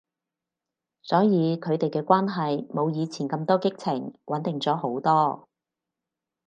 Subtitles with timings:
[1.03, 5.47] 所以佢哋嘅關係冇以前咁多激情，穩定咗好多